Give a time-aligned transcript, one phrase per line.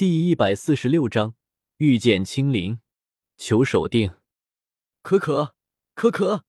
[0.00, 1.34] 第一百四十六章
[1.76, 2.80] 遇见青灵，
[3.36, 4.14] 求守定。
[5.02, 5.54] 可可，
[5.92, 6.46] 可可，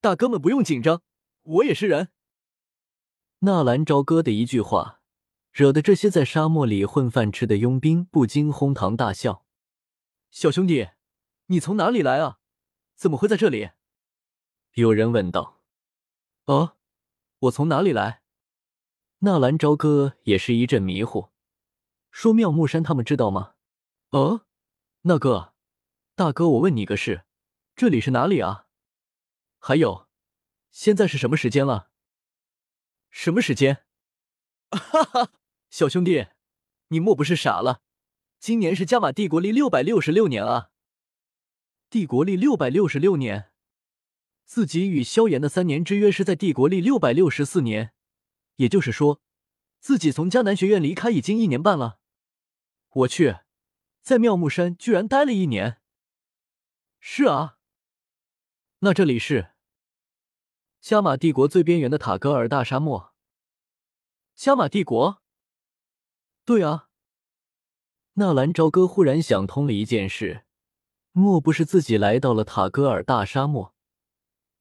[0.00, 1.02] 大哥们不用紧张，
[1.44, 2.08] 我也是人。
[3.38, 5.00] 纳兰朝歌的一句话，
[5.52, 9.46] 惹得这些在沙漠里混饭吃的佣兵不禁哄堂大笑。
[10.32, 10.88] 小兄弟，
[11.46, 12.40] 你从哪里来啊？
[12.96, 13.70] 怎么会在这里？
[14.72, 15.60] 有人问道。
[16.46, 16.72] 哦，
[17.38, 18.22] 我从哪里来？
[19.20, 21.28] 纳兰朝歌也是一阵迷糊。
[22.18, 23.54] 说妙木山他们知道吗？
[24.10, 24.44] 哦，
[25.02, 25.54] 那个
[26.16, 27.22] 大哥，我问你个事，
[27.76, 28.66] 这里是哪里啊？
[29.60, 30.08] 还有，
[30.72, 31.90] 现在是什么时间了？
[33.08, 33.84] 什么时间？
[34.72, 35.30] 哈哈，
[35.70, 36.26] 小兄弟，
[36.88, 37.82] 你莫不是傻了？
[38.40, 40.70] 今年是加玛帝国历六百六十六年啊！
[41.88, 43.52] 帝国历六百六十六年，
[44.44, 47.92] 自己与萧炎的三年之约是在帝国历六百六十四年，
[48.56, 49.20] 也就是说，
[49.78, 51.97] 自己从迦南学院离开已经一年半了。
[52.90, 53.40] 我去，
[54.00, 55.80] 在妙木山居然待了一年。
[56.98, 57.58] 是啊，
[58.80, 59.52] 那这里是
[60.80, 63.14] 加玛帝国最边缘的塔格尔大沙漠。
[64.34, 65.22] 加玛帝国？
[66.44, 66.88] 对啊。
[68.14, 70.44] 纳兰朝歌忽然想通了一件事，
[71.12, 73.74] 莫不是自己来到了塔格尔大沙漠？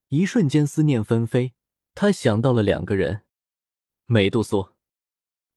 [0.09, 1.55] 一瞬间思念纷飞，
[1.95, 3.25] 他想到了两个人：
[4.05, 4.75] 美杜莎、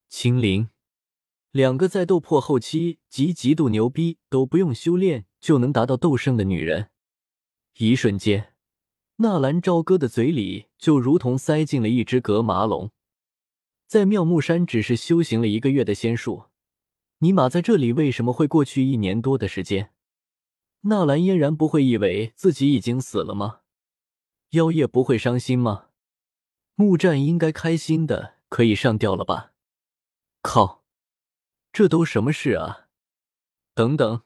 [0.09, 0.71] 青灵。
[1.53, 6.91] 两个在斗破后期及极度牛逼都不用修炼就能达到斗圣的女人，
[7.79, 8.53] 一瞬间，
[9.17, 12.93] 纳兰朝歌的嘴里就如同塞进了一只格马龙。
[13.89, 16.45] 在妙木山只是修行了一个月的仙术，
[17.19, 19.91] 尼玛在这里为什么会过去一年多的时间？
[20.83, 23.63] 纳兰嫣然不会以为自己已经死了吗？
[24.51, 25.87] 妖夜不会伤心吗？
[26.77, 29.53] 木战应该开心的可以上吊了吧？
[30.43, 30.80] 靠！
[31.73, 32.89] 这都什么事啊？
[33.75, 34.23] 等等，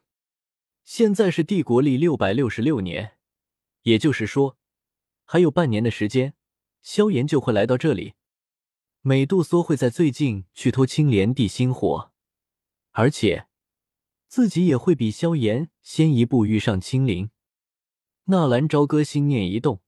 [0.82, 3.18] 现在是帝国历六百六十六年，
[3.82, 4.58] 也就是说，
[5.24, 6.34] 还有半年的时间，
[6.80, 8.14] 萧炎就会来到这里。
[9.02, 12.12] 美杜莎会在最近去偷青莲地心火，
[12.92, 13.46] 而且
[14.26, 17.30] 自己也会比萧炎先一步遇上青灵。
[18.24, 19.82] 纳兰朝歌心念一动，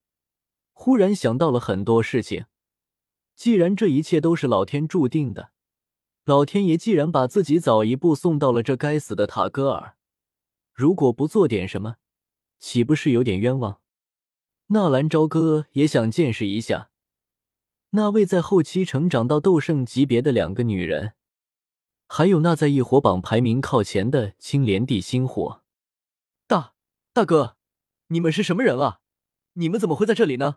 [0.75, 2.45] 忽然想到了很多事情。
[3.35, 5.53] 既然这一切都是老天注定的。
[6.27, 9.95] 老天爷既然把自己早一步送到了这该死的塔戈尔，
[10.75, 11.99] 如果不做点什么，
[12.59, 13.79] 岂不是有点冤枉？
[14.67, 16.91] 纳兰朝歌也想见识一下
[17.91, 21.13] 那位在后期成长到斗圣级别的两个女人，
[22.09, 25.63] 还有那在异火榜排名靠前的青莲地心火。
[26.49, 26.75] 大
[27.13, 27.57] 大哥，
[28.09, 28.99] 你们是什么人啊？
[29.53, 30.57] 你们怎么会在这里呢？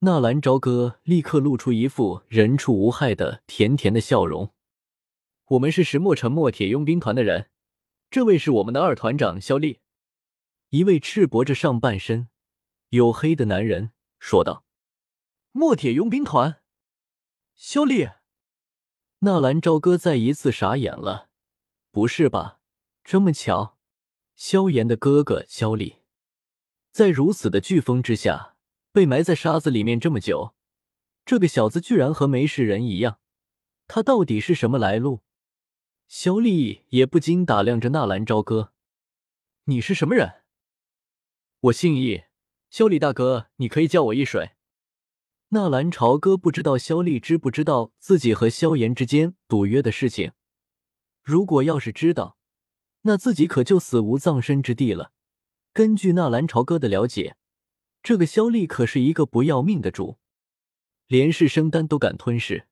[0.00, 4.52] 纳兰朝歌立刻露出一副人畜无害的甜甜的笑容。
[5.48, 7.48] 我们是石墨城墨铁佣兵团的人，
[8.10, 9.80] 这位是我们的二团长肖丽。
[10.68, 12.28] 一位赤膊着上半身、
[12.90, 14.66] 黝黑的男人说道
[15.52, 16.60] ：“墨铁佣兵团，
[17.54, 18.10] 肖丽。”
[19.20, 21.30] 纳兰朝歌再一次傻眼了，
[21.90, 22.60] 不是吧？
[23.02, 23.78] 这么巧，
[24.36, 26.02] 萧炎的哥哥萧丽，
[26.92, 28.56] 在如此的飓风之下
[28.92, 30.54] 被埋在沙子里面这么久，
[31.24, 33.18] 这个小子居然和没事人一样，
[33.86, 35.22] 他到底是什么来路？
[36.08, 38.72] 萧丽也不禁打量着纳兰朝歌
[39.64, 40.40] ：“你是什么人
[41.60, 42.22] ？”“我姓易，
[42.70, 44.52] 萧丽大哥，你可以叫我易水。”
[45.48, 50.32] 纳兰朝歌不知道萧丽知不知道自己和萧炎之间赌约的事情。
[51.22, 52.38] 如果要是知道，
[53.02, 55.12] 那自己可就死无葬身之地了。
[55.74, 57.36] 根据纳兰朝歌的了解，
[58.02, 60.16] 这个萧丽可是一个不要命的主，
[61.06, 62.66] 连是生丹都敢吞噬。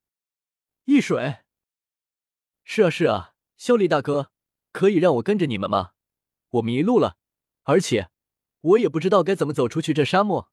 [0.87, 1.41] 易水。
[2.69, 4.33] 是啊是啊，肖丽大哥，
[4.73, 5.93] 可以让我跟着你们吗？
[6.51, 7.17] 我迷路了，
[7.63, 8.11] 而且
[8.61, 10.51] 我也不知道该怎么走出去这沙漠。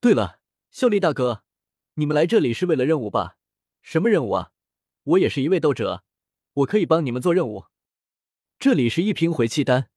[0.00, 0.40] 对了，
[0.72, 1.44] 肖丽大哥，
[1.94, 3.36] 你们来这里是为了任务吧？
[3.82, 4.50] 什么任务啊？
[5.04, 6.02] 我也是一位斗者，
[6.54, 7.66] 我可以帮你们做任务。
[8.58, 9.90] 这里是一瓶回气丹，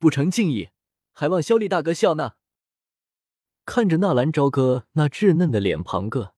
[0.00, 0.70] 不成敬意，
[1.12, 2.34] 还望肖丽大哥笑纳。
[3.64, 6.34] 看着纳兰朝歌那稚嫩的脸庞，个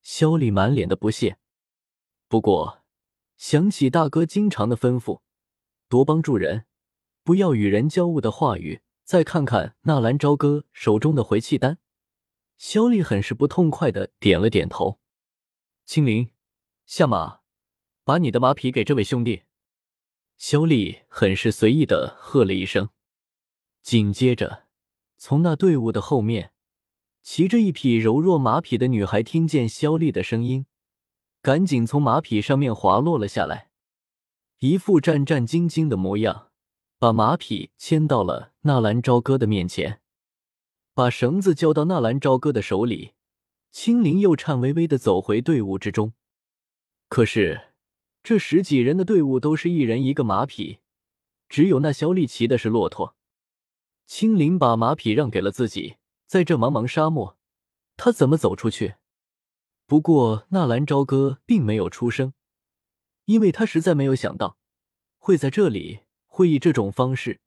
[0.00, 1.38] 肖丽满脸的不屑。
[2.26, 2.77] 不过。
[3.38, 5.20] 想起大哥经常的吩咐，
[5.88, 6.66] 多帮助人，
[7.22, 11.78] 不要与人交恶的话语，再看看纳兰朝歌手中的回气丹，
[12.56, 14.98] 萧丽很是不痛快的点了点头。
[15.84, 16.30] 青灵，
[16.84, 17.38] 下马，
[18.02, 19.44] 把你的马匹给这位兄弟。
[20.36, 22.90] 萧丽很是随意的喝了一声，
[23.82, 24.64] 紧接着，
[25.16, 26.52] 从那队伍的后面，
[27.22, 30.66] 骑着一匹柔弱马匹的女孩听见萧丽的声音。
[31.42, 33.70] 赶紧从马匹上面滑落了下来。
[34.58, 36.50] 一副战战兢兢的模样，
[36.98, 40.00] 把马匹牵到了纳兰朝歌的面前，
[40.94, 43.12] 把绳子交到纳兰朝歌的手里。
[43.70, 46.14] 青灵又颤巍巍的走回队伍之中。
[47.08, 47.68] 可是，
[48.22, 50.78] 这十几人的队伍都是一人一个马匹，
[51.48, 53.14] 只有那肖丽骑的是骆驼。
[54.06, 55.96] 青灵把马匹让给了自己，
[56.26, 57.36] 在这茫茫沙漠，
[57.96, 58.94] 他怎么走出去？
[59.88, 62.34] 不过纳兰朝歌并没有出声，
[63.24, 64.58] 因为他实在没有想到
[65.16, 67.40] 会在这里会以这种方式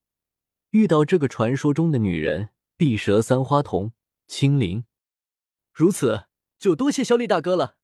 [0.72, 3.94] 遇到这个传说中的女人——碧蛇三花童
[4.28, 4.86] 青灵。
[5.72, 6.26] 如此，
[6.58, 7.76] 就多谢萧厉大哥了。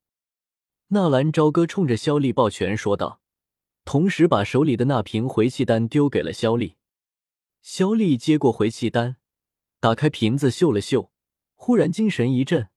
[0.88, 3.22] 纳兰朝歌冲着萧厉抱拳说道，
[3.86, 6.78] 同时把手里的那瓶回气丹丢给了萧厉。
[7.62, 9.18] 萧厉接过回气丹，
[9.80, 11.12] 打开瓶子嗅了嗅，
[11.54, 12.70] 忽然精神一振，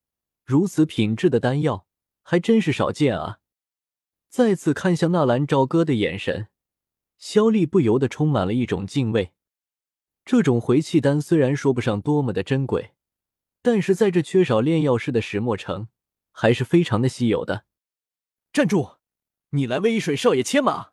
[0.51, 1.87] 如此品质的丹药
[2.23, 3.39] 还真是少见啊！
[4.29, 6.49] 再次看向纳兰朝歌的眼神，
[7.19, 9.33] 萧厉不由得充满了一种敬畏。
[10.25, 12.95] 这种回气丹虽然说不上多么的珍贵，
[13.63, 15.87] 但是在这缺少炼药师的石墨城，
[16.33, 17.65] 还是非常的稀有的。
[18.53, 18.97] 站住！
[19.51, 20.89] 你来为一水少爷牵马？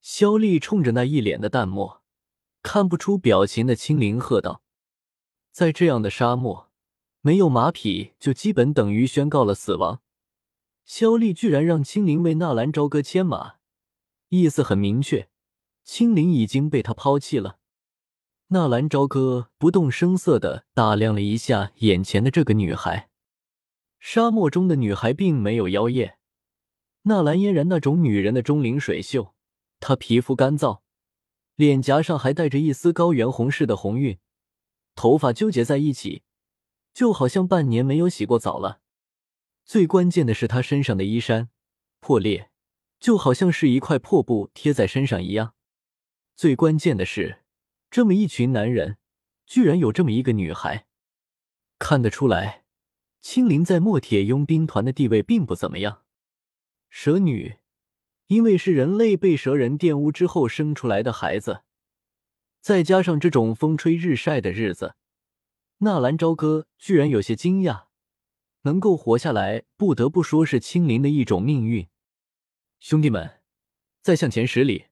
[0.00, 2.02] 萧厉冲着那一脸的淡漠。
[2.62, 4.62] 看不出表情的青灵喝道
[5.52, 6.71] ：“在这样的沙漠，
[7.22, 10.02] 没有马匹就基本等于宣告了死亡。
[10.84, 13.54] 萧丽居然让青灵为纳兰朝歌牵马，
[14.28, 15.28] 意思很明确，
[15.84, 17.58] 青灵已经被他抛弃了。”
[18.48, 23.08] 纳兰朝歌不动声色的打量了一下眼前的这个女孩。
[24.00, 26.18] 沙漠中的女孩并没有妖艳，
[27.02, 29.32] 纳兰嫣然那种女人的钟灵水秀，
[29.78, 30.80] 她皮肤干燥。
[31.54, 34.18] 脸颊上还带着一丝高原红似的红晕，
[34.96, 36.22] 头发纠结在一起，
[36.92, 38.80] 就好像半年没有洗过澡了。
[39.64, 41.50] 最关键的是，他身上的衣衫
[42.00, 42.50] 破裂，
[42.98, 45.54] 就好像是一块破布贴在身上一样。
[46.34, 47.42] 最关键的是，
[47.90, 48.98] 这么一群男人，
[49.46, 50.86] 居然有这么一个女孩。
[51.78, 52.64] 看得出来，
[53.20, 56.02] 青灵在墨铁佣兵团的地位并不怎么样。
[56.90, 57.56] 蛇女。
[58.28, 61.64] 因为是人类被蛇人玷污之后生出来的孩子，
[62.62, 64.94] 再加上这种风吹日晒的日子，
[65.84, 67.86] 纳兰朝歌居然有些惊讶，
[68.60, 71.88] 能够活下来，不得不说是青灵的一种命运。
[72.78, 73.40] 兄弟们，
[74.00, 74.86] 再向前十里，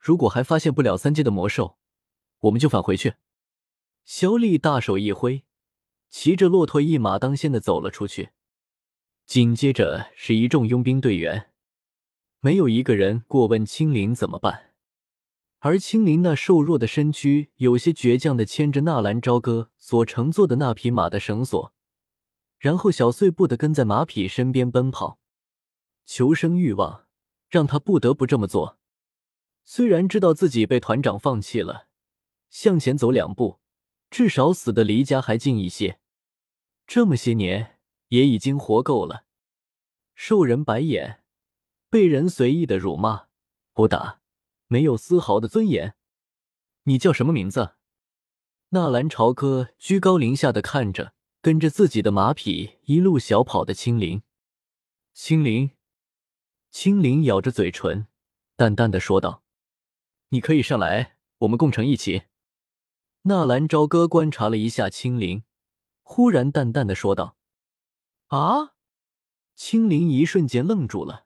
[0.00, 1.78] 如果还发现不了三阶的魔兽，
[2.40, 3.14] 我们就返回去。
[4.04, 5.44] 萧厉大手一挥，
[6.10, 8.30] 骑着骆驼一马当先的走了出去，
[9.26, 11.52] 紧接着是一众佣兵队员。
[12.40, 14.72] 没有一个人过问青灵怎么办，
[15.58, 21.72] 而青灵那瘦弱的身躯有些倔强的牵着纳兰朝歌所乘坐的那匹马的绳索，
[22.58, 25.18] 然后小碎步的跟在马匹身边奔跑。
[26.04, 27.06] 求生欲望
[27.48, 28.78] 让他不得不这么做。
[29.64, 31.88] 虽然知道自己被团长放弃了，
[32.48, 33.58] 向前走两步，
[34.10, 35.98] 至少死的离家还近一些。
[36.86, 37.78] 这么些年
[38.08, 39.24] 也已经活够了，
[40.14, 41.24] 受人白眼。
[41.88, 43.26] 被人随意的辱骂、
[43.74, 44.20] 殴打，
[44.68, 45.94] 没有丝毫的尊严。
[46.84, 47.74] 你叫什么名字？
[48.70, 54.22] 纳兰朝歌居高临下的看着跟着自己的马匹一路小跑的青灵。
[55.12, 55.70] 青灵，
[56.70, 58.06] 青灵咬着嘴唇，
[58.56, 59.44] 淡淡的说道
[60.30, 62.24] ：“你可以上来，我们共乘一起。”
[63.22, 65.44] 纳兰朝歌观察了一下青灵，
[66.02, 67.36] 忽然淡淡的说道
[68.28, 68.74] ：“啊！”
[69.54, 71.25] 青灵一瞬间愣住了。